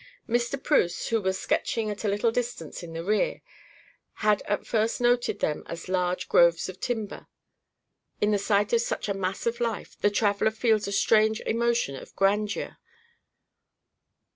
Mr. 0.27 0.57
Preuss, 0.63 1.09
who 1.09 1.21
was 1.21 1.39
sketching 1.39 1.91
at 1.91 2.03
a 2.03 2.07
little 2.07 2.31
distance 2.31 2.81
in 2.81 2.93
the 2.93 3.03
rear, 3.03 3.43
had 4.25 4.41
at 4.47 4.65
first 4.65 4.99
noted 4.99 5.41
them 5.41 5.61
as 5.67 5.87
large 5.87 6.27
groves 6.27 6.67
of 6.67 6.79
timber. 6.79 7.27
In 8.19 8.31
the 8.31 8.39
sight 8.39 8.73
of 8.73 8.81
such 8.81 9.07
a 9.07 9.13
mass 9.13 9.45
of 9.45 9.59
life, 9.59 9.95
the 10.01 10.09
traveler 10.09 10.49
feels 10.49 10.87
a 10.87 10.91
strange 10.91 11.39
emotion 11.41 11.95
of 11.95 12.15
grandeur. 12.15 12.79